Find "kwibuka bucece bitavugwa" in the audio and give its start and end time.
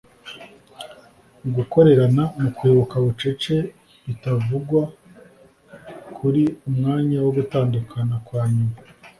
2.57-4.81